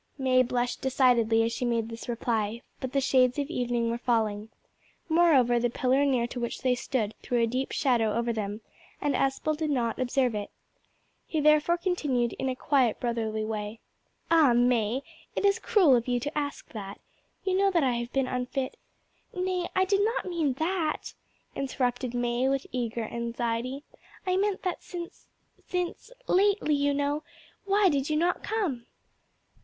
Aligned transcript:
May 0.17 0.41
blushed 0.41 0.81
decidedly 0.81 1.43
as 1.43 1.51
she 1.53 1.63
made 1.63 1.87
this 1.89 2.09
reply, 2.09 2.63
but 2.79 2.91
the 2.91 2.99
shades 3.01 3.37
of 3.37 3.51
evening 3.51 3.91
were 3.91 3.99
falling. 3.99 4.49
Moreover, 5.07 5.59
the 5.59 5.69
pillar 5.69 6.05
near 6.05 6.25
to 6.25 6.39
which 6.39 6.61
they 6.63 6.73
stood 6.73 7.13
threw 7.21 7.37
a 7.39 7.45
deep 7.45 7.71
shadow 7.71 8.11
over 8.17 8.33
them, 8.33 8.61
and 8.99 9.13
Aspel 9.13 9.55
did 9.55 9.69
not 9.69 9.99
observe 9.99 10.33
it. 10.33 10.49
He 11.27 11.39
therefore 11.39 11.77
continued 11.77 12.33
in 12.39 12.49
a 12.49 12.55
quiet, 12.55 12.99
brotherly 12.99 13.45
way 13.45 13.79
"Ah! 14.31 14.53
May, 14.53 15.03
it 15.35 15.45
is 15.45 15.59
cruel 15.59 15.95
of 15.95 16.07
you 16.07 16.19
to 16.21 16.35
ask 16.35 16.69
that. 16.69 16.99
You 17.43 17.55
know 17.55 17.69
that 17.69 17.83
I 17.83 17.91
have 17.97 18.11
been 18.11 18.25
unfit" 18.25 18.77
"Nay, 19.35 19.67
I 19.75 19.85
did 19.85 20.01
not 20.03 20.25
mean 20.25 20.53
that," 20.53 21.13
interrupted 21.55 22.15
May, 22.15 22.49
with 22.49 22.65
eager 22.71 23.03
anxiety; 23.03 23.83
"I 24.25 24.35
meant 24.35 24.63
that 24.63 24.81
since 24.81 25.27
since 25.67 26.09
lately, 26.25 26.73
you 26.73 26.91
know 26.91 27.21
why 27.65 27.87
did 27.87 28.09
you 28.09 28.17
not 28.17 28.41
come?" 28.41 28.87